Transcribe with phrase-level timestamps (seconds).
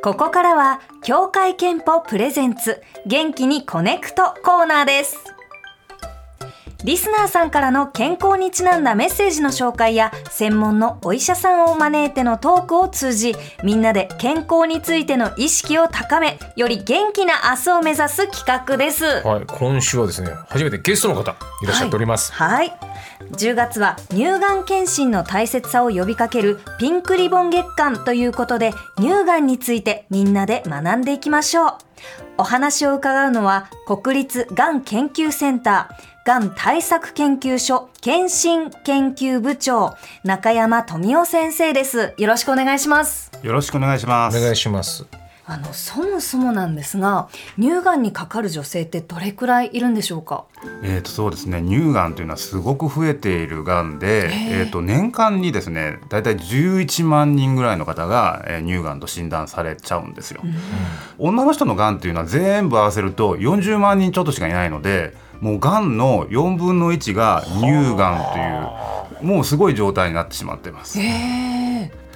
[0.00, 5.18] ここからは協会憲法プレゼンツ元気にコネクトコーナーです。
[6.84, 13.34] リスナーさんからの健康にちなんだメッセージの紹介や専門のお医者さんを招いてのトークを通じ
[13.64, 19.04] みんなで健康についての意識を高めより元気な明日を目指す企画です。
[19.04, 22.32] はい、今週はですね、初めてゲストの方いらっしゃっております。
[22.32, 22.87] はい、はい
[23.32, 31.72] 10月は乳がん検診の大切さを呼びかけるピンクリボン月間ということで乳がんについてみんなで学んでいきましょう
[32.38, 44.36] お話を伺うのは国立がん研究センターがん対策研究所検診研究部長中山富夫先生ですよろしくお願いしますよろしくお願いします。
[44.36, 45.06] お願いします。
[45.50, 50.44] あのそもそもなんですが乳がんにかかる女性ってどれくらいいるんでしょうか？
[50.82, 51.62] えっ、とそうですね。
[51.62, 60.42] 乳がんというのはすごく増えているがんで、えっ、と年間にですね、だいたい11万人ぐらいの方が、えー乳がんと診断されちゃうんですよ。
[61.16, 68.10] 女の人のがんっていうのは全部合わせると40万人ちょっとしかいないので、もうがんの4分の1が乳が
[69.10, 70.98] んというもうすごい状態になってしまってます。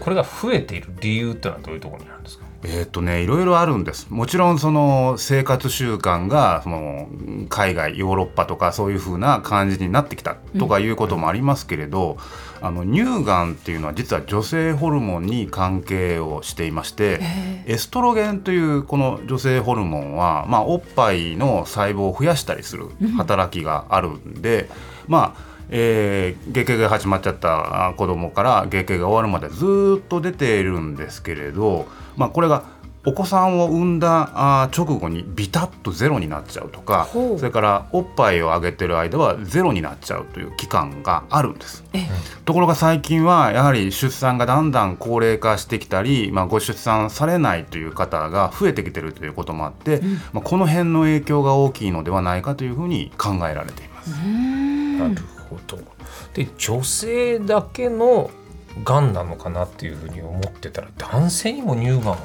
[0.00, 2.47] これが増えている理由ってのはどういうところにあるんですか？
[2.64, 4.08] えーとね、いろいろあるんです。
[4.10, 7.08] もちろんその生活習慣がその
[7.48, 12.18] 海外ヨーロッパとかそういう風な感じになってきたとかいうこともありますけれど、
[12.60, 17.20] あの乳がんっていうのは実は女性ホルモンに関係をしていまして
[17.66, 24.68] エストロゲンというこの女性ホルモンは、まあ、おっぱいの細胞を増やしたりする働きがあるんで、
[25.06, 32.64] まあえー、月経が始まっちゃったあ子供から月経が終わるまでずーっと出ているんですけれど、まあ、これが
[33.08, 41.84] お子さんを産んだあ直後にビタッとゼロになっちゃうとかそれからおっぱいをあげてる間はゼロになっちゃうという期間があるんです。
[42.44, 50.02] ところが最近はやはり出産がだんだん高齢化してきたり、まあ、ご出産されないという方が増えてきてるということもあって、
[50.32, 54.10] まあ、この辺の影響が大きいのではないかというふうに考えられています。
[54.98, 55.78] なるほど。
[56.34, 58.30] で、女性だけの
[58.84, 62.18] がんなのかなっていうふうに思ってたら、男性にも乳がんの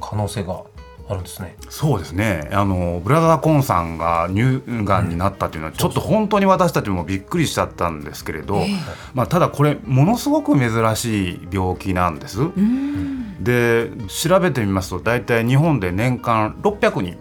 [0.00, 0.62] 可能性が
[1.10, 1.56] あるんですね。
[1.68, 8.64] そうですねあのブラザー・コーンさんが乳がんになったというのはちょっと本当に私たちもびっくりしちゃったんですけれど、
[9.12, 12.38] まあ、ただこれものすごく珍しい病気なんです。
[13.40, 17.18] で調べてみますと大体日本で年間600人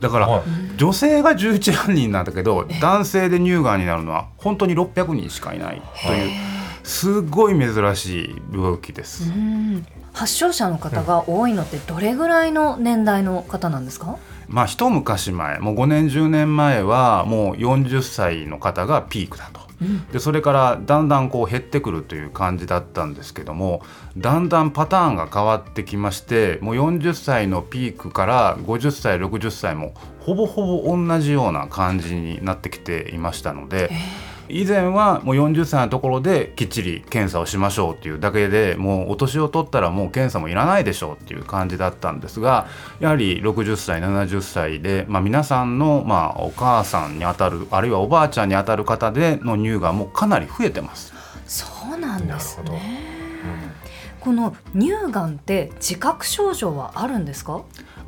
[0.00, 0.42] だから、はい。
[0.76, 6.30] 女性が11万人なんだけど男性で乳がんになるのは本当に600人しかいないという
[6.82, 9.30] すごい珍しい病気です。
[10.12, 14.16] 発症者の方が多いのってどれぐらいの年代の方なんですか？
[14.48, 19.59] まあ一昔前もう5年10年前はもう40歳の方がピークだと。
[20.12, 23.82] でそれからだんだんこう減ってくるという感じだったんですけども
[24.16, 33.90] だんだんパターンが変わってきましてもう40歳のピークから50歳60歳もほぼほぼ同じような感じになってきていましたので。
[34.52, 42.66] 以前はもう40歳のところできっちり検査をしましょうっていうだけでもうお年を取ったらもう検査もいらないでしょうっていう感じだったんですが
[42.98, 51.12] やはり60歳70歳で、まあ、皆さんのまあお母さんにあたるあるいはおばあちゃんにあたる方での乳がんもかなり増えてます。
[51.46, 52.80] そうなんですなるほど。
[52.82, 53.20] ね
[54.20, 57.62] この乳がんって自覚症状はあるんですか？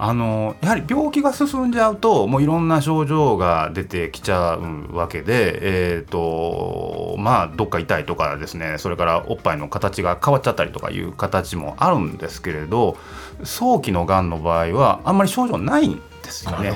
[0.04, 5.60] あのやはり病気が進んじゃうともういろんな症状が出てきちゃうわけで、
[5.94, 12.96] えーとまあ、どっか痛いとかですねそれからおっぱいの形が変わっちゃったりとかいう形もあるんですけれど
[13.44, 16.72] 早期のがんの場合はあんまり症状ないんですよね。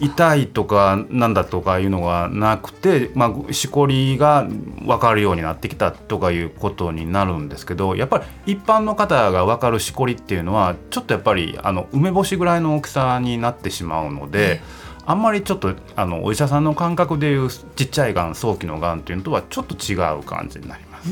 [0.00, 4.46] 痛いとかなんだとかいうのがなくて、まあ、しこりが
[4.82, 14.62] 分かるようになってきたとかいうことになるんですけどやっぱり一般の方が分かるしこりっていうのはちょっとやっぱりあの梅干しぐらいの大きさになってしまうので。
[15.06, 21.10] あんまりちょっとあのお医者さんの感覚でいうちっちゃいがん早期のがんっていうのとはちょっと違う感じになります。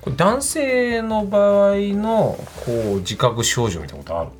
[0.00, 4.30] これ男性の場合のこう自覚症状みたいなことある？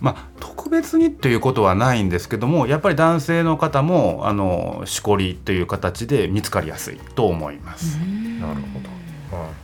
[0.00, 7.98] まあ、特別にということはないんですけどもやっぱり男性の方もあのしこりという形で見つかりやすいと思います。
[7.98, 8.80] なるほ
[9.30, 9.36] ど。
[9.36, 9.63] はい。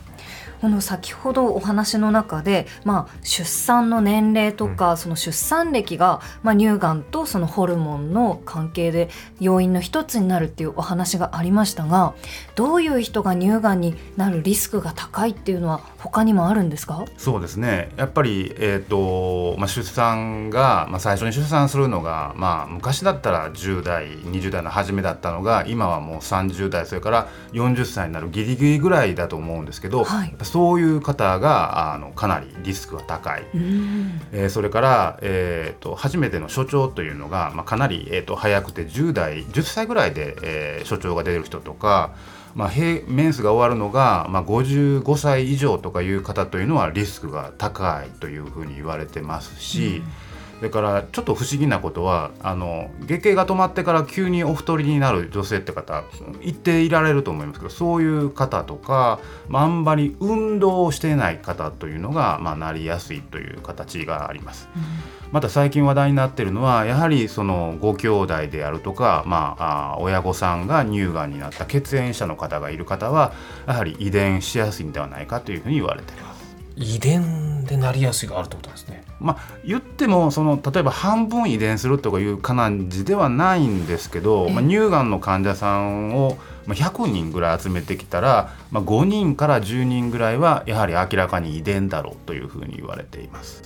[0.61, 9.09] この先ほどお話の中で、まあ、出産の年齢とか、その出産歴が、まあ、乳がんとそのホルモンの関係で
[9.39, 12.13] 要因の一つになるっていうお話がありましたが
[12.55, 17.05] どういう人が乳がんになるリスクが高いっていうのは他にもあるんですか？
[17.17, 17.89] そうですね。
[17.97, 33.43] やっぱり、えーとまあ、出産が、まあ、最初に出産するのが、まあ、昔だったら10代20代の初めだったのが今はもう30代それから40歳になるギリギリぐらいだと思うんですけど、はいそういう方があのかなりリスクが高い、
[34.33, 42.15] えー、それから、えーと、初めての所長というのが、まあ、かなり、えーと、早くて10代10歳ぐらいで、えー、所長が出る人とか、
[42.53, 42.71] まあ、
[43.07, 49.97] メンスが終わるのが、まあ、55歳以上とかいう方というのはリスクが高いというふうに言われてますし。
[49.97, 50.03] うん
[50.61, 56.03] それからちょっと不思議なことはあの月経が止まってから急にお太りになる女性って方
[56.43, 64.69] 一定いられると思いますけどそういう方とか、まあ、あんまり運動をしていない方というのが、まあ、なりやすいという形があります。
[64.75, 64.83] うん、
[65.31, 73.33] また最近話題になっているのはやはりそのご兄弟であるとか、まあ、あ親御さんが乳がんになった血縁者の方がいる方は
[73.65, 76.55] やはり遺伝しやすいんではないかというふうに言われています。
[76.75, 79.00] 遺伝でなりやすいがあるってことですね。
[79.21, 93.63] まあ、言ってもその例えば半分遺伝するとかいう感じではないんですけど、まあ、乳がんの患者さんを100人ぐらい集めてきたら、まあ、5人から10人ぐらいはやはり明らかに遺伝だろうというふうに言われています。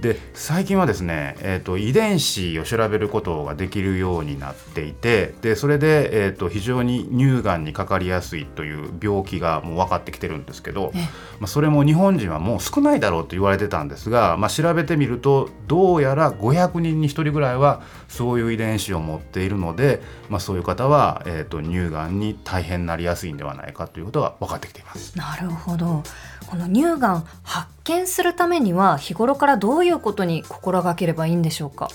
[0.00, 10.92] で最近はですね、えーと、遺伝子を調べることができるようになっていてでそれで、えーと、非常に乳がんにかかりやすいという病気がもう分かってきてるんですけど、
[11.40, 25.16] まあ、それも日本人はもう少ないだろうと言われてたんですが、まあ、調べてみるとどうやら500人に1人ぐらいはそういう遺伝子を持っているので、まあ、そういう方は、えーと、乳がんに大変なりやすいんではないかということが分かってきています。
[25.18, 26.02] なるほど。
[26.46, 31.88] この乳がん発見するためには日頃からどういうことに心がければいいんでしょうか？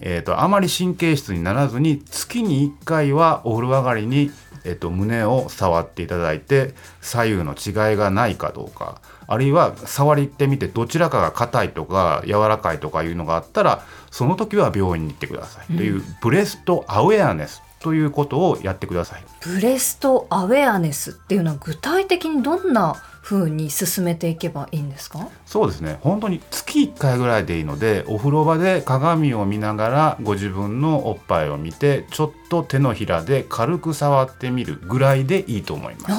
[0.00, 4.30] えーと、あまり神経質にならずに月に1回はお風呂上がりに、
[4.64, 15.76] えーと、胸を触っていただいて左右の違いがないかどうかあるいは触りってみてどちらかが硬いとか柔らかいとかいうのがあったらその時は病院に行ってください。
[15.76, 19.24] という、ブレストアウェアネスということをやってください。
[19.44, 25.28] ブレストアウェアネスっていうのは具体的にどんな風に進めていけばいいんですか？
[25.44, 36.14] そうですね本当に月1回ぐらいでいいのでお風呂場で鏡を見ながらご自分のおっぱいを見てちょっと手のひらで軽く触ってみるぐらいでいいと思います。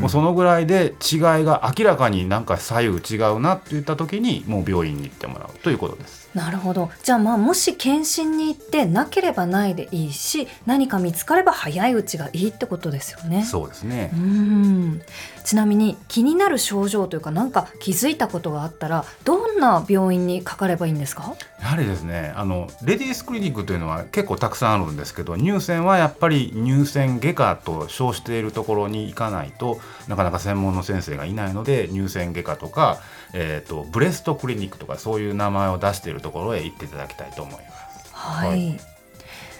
[0.00, 6.24] もうそのぐらいで違いが明らかになんか左右違うなって言った時にもう病院に行ってもらうということです。
[6.34, 13.44] なるほどじゃあまあもし検診に行ってなければないでいいし何か見つかれば早いうちがいいってことですよね。
[13.44, 15.00] そうですねうん
[15.44, 21.34] ちなみに気になる症状というか何か気づいたことがあったらどんな病院にかかればいいんですか？
[21.60, 29.78] やはりですねあのレディースクリニックというのは結構たくさんあるんですけど乳腺はやっぱり乳腺外科と称しているところに行かないと
[30.08, 32.98] なかなか専門の先生がいないので乳腺外科とか、
[33.32, 38.12] えーと、ブレストクリニックとかそういう名前を出しているところへ行っていただきたいと思います。
[38.12, 38.80] はい、はい、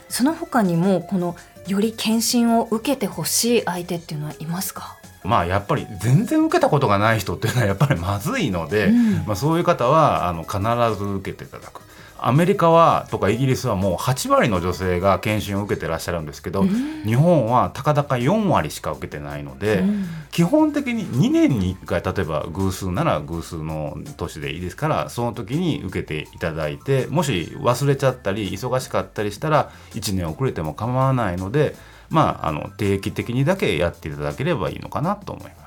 [0.08, 1.37] その他にもこの
[1.69, 4.96] より検診を受けてほしい相手っていうのはいますか？
[5.23, 10.58] まあやっぱり全然受けたことがない人っていうのはやっぱりまずいので、うん、まあ、そういう方はあの必
[10.99, 11.81] ず受けていただく。
[12.26, 31.77] アメリカはとかイギリスはもう8割の女性が検診を受けてらっしゃるんですけど、うん、日本はたかだか4割しか受けてないので、うん、基本的に2年に1回例えば偶数なら偶数の年でいいですからその時に受けていただいてもし忘れちゃったり忙しかったりしたら1年遅れても構わないので、
[32.09, 35.64] まあ、あの定期的にだけやっていただければいいのかなと思います。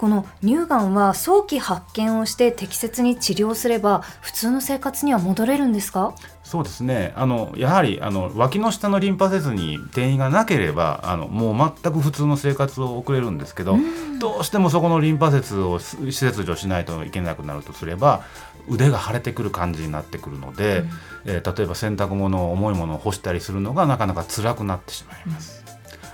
[0.00, 6.14] この乳がんは早期発見をして適切に治療すれば普通の生活には戻れるんですか？
[6.42, 7.12] そうですね。
[7.16, 13.76] あのやはりあの脇の下のリンパ節に転移がなければあのもう全く普通の生活を送れるんですけど、
[14.18, 18.24] どうしてもそこのリンパ節を施切除しないといけなくなるとすれば
[18.70, 20.90] 腕が腫れてくる感じになってくるので、うん、
[21.26, 25.62] えー、例えば洗濯物重いものを干したりするのがなかなか辛くなってしまいます。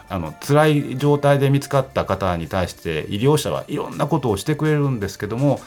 [0.09, 5.61] あの辛い状態で見つかった方に対して医療者はいろんなことをしてくれるんですけども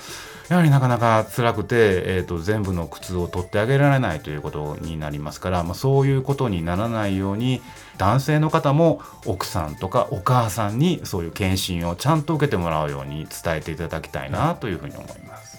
[0.50, 7.62] やはりなかなか辛くて、えーと、全部の苦痛を取ってあげられないということになりますから、まあ、そういうことにならないように
[8.00, 15.59] 男性の方も奥さんとかお母さんにそういう検診をちゃんと受けてもらうように伝えていただきたいなというふうに思います。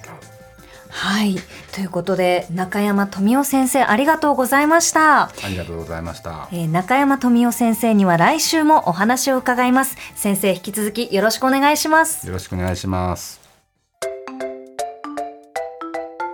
[0.90, 1.36] はい。
[1.72, 5.22] ということで中山富夫先生ありがとうございました。
[5.22, 9.96] ありがとうございました、えー、中山富夫先生には来週もお話を伺います。
[10.14, 12.26] 先生引き続きよろしくお願いします。
[12.26, 13.40] よろしくお願いします。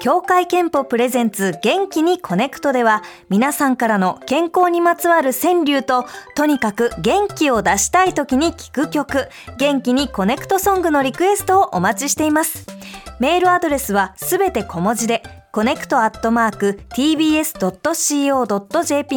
[0.07, 12.76] 協会憲法プレゼンツ元気にコネクトでは皆さんからの健康にまつわる川柳ととにかく元気を出したい時に聴く曲元気にコネクトソングのリクエストをお待ちしています
[13.21, 18.47] メールアドレスはすべて小文字でコネクトアットマーク tbs.co.jp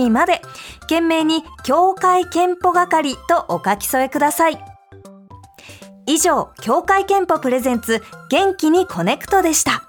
[0.09, 0.41] まで。
[0.81, 4.57] 件名に協会けんぽ係とお書き添えください。
[6.07, 9.83] 以上協会けんぽ presents 元気にコネクトでした。